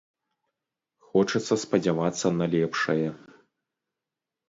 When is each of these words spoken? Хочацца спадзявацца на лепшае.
Хочацца 1.09 1.53
спадзявацца 1.65 2.27
на 2.41 2.45
лепшае. 2.57 3.07